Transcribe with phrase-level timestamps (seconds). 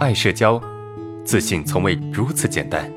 [0.00, 0.58] 爱社交，
[1.26, 2.90] 自信从未如此简单。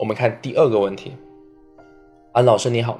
[0.00, 1.12] 我们看第二个问题，
[2.32, 2.98] 安老师你好，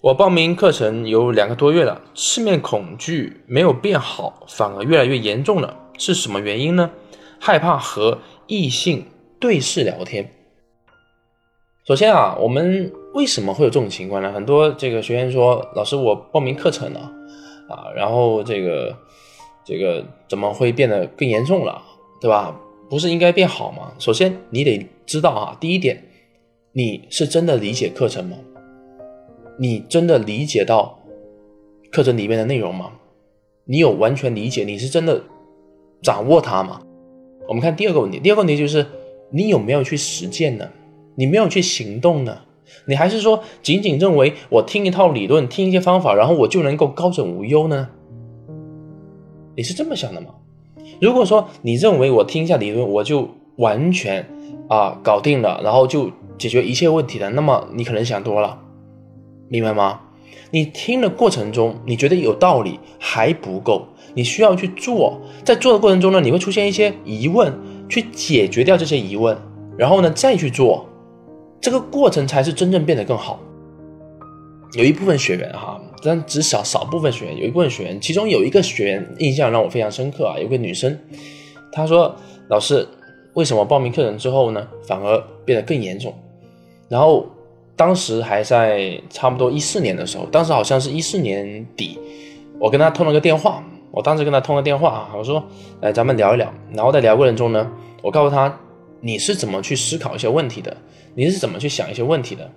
[0.00, 6.90] 我报名课程有两个多月了，赤面恐惧没有变好，反而越来越严重了，是什么原因呢？
[7.38, 9.04] 害怕和异性
[9.38, 10.32] 对视聊天。
[11.86, 14.32] 首先啊，我们为什么会有这种情况呢？
[14.32, 17.00] 很多这个学员说，老师我报名课程了
[17.68, 18.94] 啊，然后这个
[19.64, 21.80] 这个怎么会变得更严重了，
[22.20, 22.60] 对吧？
[22.90, 23.92] 不是应该变好吗？
[24.00, 26.02] 首先你得知道啊，第一点，
[26.72, 28.36] 你是真的理解课程吗？
[29.58, 30.98] 你真的理解到
[31.92, 32.90] 课程里面的内容吗？
[33.64, 34.64] 你有完全理解？
[34.64, 35.22] 你是真的
[36.02, 36.82] 掌握它吗？
[37.46, 38.84] 我们看第二个问题，第二个问题就是
[39.30, 40.68] 你有没有去实践呢？
[41.14, 42.38] 你没有去行动呢？
[42.86, 47.88] 你还是说仅仅认为我听一套理论，听一些方法，然后我就能够高枕无忧呢？
[49.56, 50.28] 你是这么想的吗？
[51.00, 54.28] 如果说你认为我听一下理论，我就完全
[54.68, 58.58] 啊搞定了，然后就解决一切问题的，那么你可能想多了，
[59.48, 60.00] 明白吗？
[60.50, 67.52] 你听的过程中，你觉得有道理还不够，你需要去做，在做的过程中呢，你会出现一些疑问，
[67.88, 69.36] 去解决掉这些疑问，
[69.76, 70.86] 然后呢再去做，
[71.64, 73.40] 这个过程才是真正变得更好。
[74.74, 80.98] 有一部分学员哈，但只少少部分学员，有一部分学员，其中有一个学员印象让我非常深刻啊，有个女生，
[81.72, 82.14] 她说
[82.50, 82.86] ：“老师，
[83.32, 86.12] 为什么报名课程之后呢，反而变得更严重？”
[86.90, 87.24] 然后
[87.76, 91.98] 当时还在差不多一四年的时候，当时好像是一四年底，
[92.60, 95.42] 我跟她通了个电话，我当时跟她通了电话啊，我说
[95.80, 97.70] ：“来，咱们聊一聊。”然后在聊过程中呢，
[98.02, 98.54] 我告诉她
[99.00, 100.76] ：“你是怎么去思考一些问题的？
[101.14, 102.50] 你是怎么去想一些问题的？”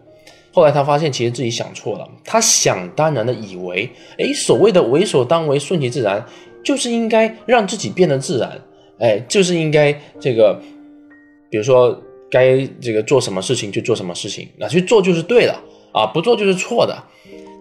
[0.51, 2.09] 后来他发现，其实自己想错了。
[2.25, 6.25] 他想当然的以为，哎，所谓的为所当为、顺其自然，
[6.63, 8.59] 就是应该让自己变得自然，
[8.97, 10.59] 哎，就是应该这个，
[11.51, 11.95] 比如说
[12.31, 15.53] 该这个做什么事情就做什么事情，那去做就是对的
[15.91, 16.97] 啊，不做就是错的。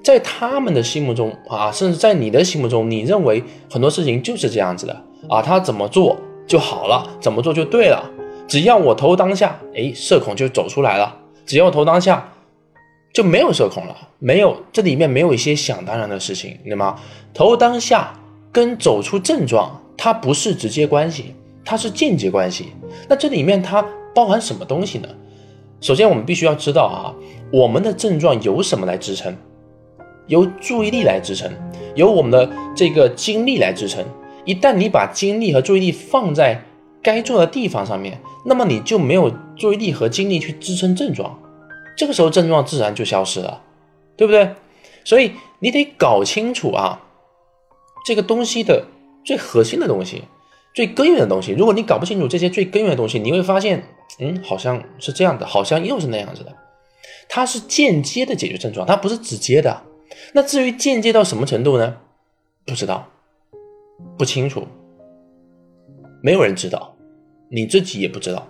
[0.03, 8.11] 在他们的心目中啊，甚至在你的心目中，你认为很多事情就是这样子的啊，他怎么做就好了，怎么做就对了。
[8.47, 11.17] 只要我投当下，哎，社恐就走出来了。
[11.45, 12.33] 只要投当下。
[13.13, 17.01] 就没有社恐了，没有这里面没有一些想当然的事情，对吗？
[17.33, 18.13] 投当下
[18.53, 21.35] 跟走出症状，它不是直接关系，
[21.65, 22.67] 它是间接关系。
[23.09, 23.83] 那这里面它
[24.15, 25.09] 包含什么东西呢？
[25.81, 27.09] 首先我们必须要知道啊，
[27.51, 29.35] 我们的症状由什么来支撑？
[30.27, 31.51] 由注意力来支撑，
[31.95, 32.47] 由我们的
[32.77, 34.05] 这个精力来支撑。
[34.45, 36.63] 一旦你把精力和注意力放在
[37.07, 41.41] 该做的地方上面，那么你就没有注意力和精力去支撑症状。
[41.97, 43.63] 这个时候症状自然就消失了，
[44.17, 44.57] 对不对？
[45.05, 45.31] 所以
[45.61, 47.01] 你得搞清楚啊，
[48.05, 48.87] 这个东西的
[49.25, 50.25] 最核心的东西、
[50.75, 51.53] 最根源的东西。
[51.53, 53.85] 如果你搞不清楚这些最根源的东西，你会发现，
[54.19, 56.53] 嗯，好像是这样的，好像又是那样子的。
[57.29, 59.85] 它是间接的解决症状，它不是直接的。
[60.33, 61.99] 那至于间接到什么程度呢？
[62.67, 63.07] 不知道，
[64.19, 64.67] 不清楚，
[66.21, 66.96] 没有人知道，
[67.49, 68.47] 你自己也不知道，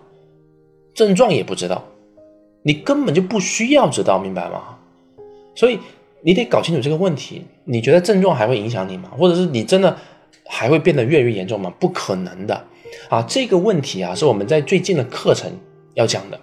[0.95, 1.85] 症状也不知道。
[2.63, 4.77] 你根本就不需要知道，明白吗？
[5.55, 5.79] 所以
[6.23, 7.43] 你得搞清楚这个问题。
[7.65, 9.11] 你觉得症状还会影响你吗？
[9.17, 9.97] 或者是你真的
[10.45, 11.73] 还会变得越来越严重吗？
[11.79, 12.65] 不可能的
[13.09, 13.23] 啊！
[13.29, 15.51] 这个问题啊，是我们在最近的课程
[15.95, 16.41] 要讲的，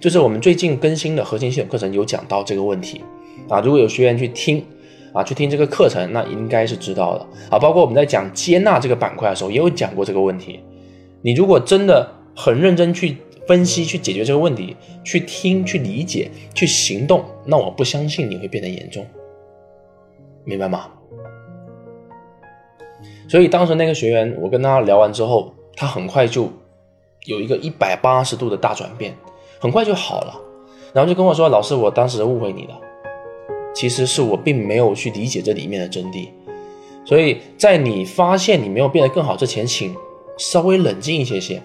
[0.00, 3.00] 就是我们最近更新的核心系统课程有讲到这个问题
[3.48, 3.60] 啊。
[3.60, 4.64] 如果有学员去听
[5.12, 7.58] 啊，去听这个课程，那应该是知道的啊。
[7.58, 10.60] 包括我们在讲接纳这个板块的时候，也有讲过这个问题。
[11.22, 13.16] 你如果真的很认真去。
[13.44, 19.04] 分析去解决这个问题，去听、去理解、去行动，那我不相信你会变得严重，
[20.44, 20.88] 明白吗？
[23.28, 26.48] 所以当时那个学员，我跟他聊完之后，他很快就
[27.24, 29.12] 有一个一百八十度的大转变，
[29.58, 30.40] 很快就好了，
[30.92, 32.80] 然后就跟我说：“老师，我当时误会你了，
[33.74, 36.28] 其实是我并没有去理解这里面的真谛。”
[37.04, 39.92] 所以在你发现你没有变得更好之前，请
[40.38, 41.62] 稍微冷静一些些。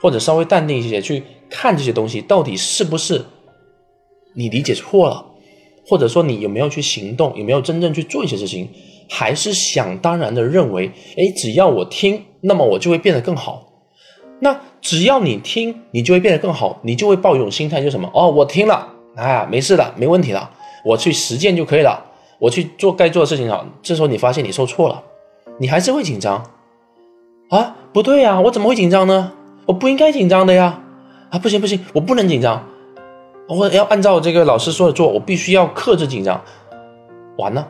[0.00, 3.24] 或者稍微淡定一些去看这些东西，到底是不是
[4.34, 5.24] 你理解错了，
[5.86, 8.68] 或者说你有没有去行动，有没有真正去做一些事情，
[9.08, 13.68] 还是想当然的认为，哎，只要我听，那么我就会变得更好。
[14.40, 18.10] 那只要你听，你就会变得更好，你就会抱一种心态，就什么？
[18.12, 20.50] 哦，我听了，哎，没事的，没问题了，
[20.84, 22.04] 我去实践就可以了，
[22.40, 23.64] 我去做该做的事情了。
[23.84, 25.00] 这时候你发现你受错了，
[25.60, 26.44] 你还是会紧张
[27.50, 27.76] 啊？
[27.92, 29.32] 不对呀，我怎么会紧张呢？
[29.66, 30.82] 我不应该紧张的呀！
[31.30, 32.66] 啊，不行不行，我不能紧张，
[33.48, 36.42] 我要按照这个老师说的做，我必须要克制紧张。
[37.38, 37.68] 完了，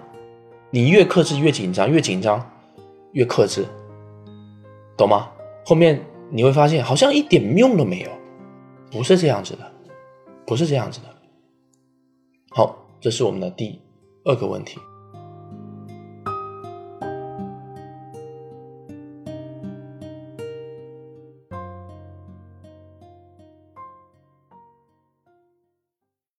[0.71, 2.45] 你越克制越紧张，越紧张
[3.13, 3.67] 越克制，
[4.97, 5.29] 懂吗？
[5.65, 8.09] 后面你会发现好像一点用都没有，
[8.91, 9.73] 不是这样子的，
[10.47, 11.07] 不是这样子的。
[12.51, 13.81] 好，这是我们的第
[14.25, 14.79] 二个问题。